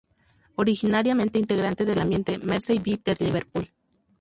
[0.55, 3.69] Originariamente integrante del ambiente Mersey-Beat de Liverpool.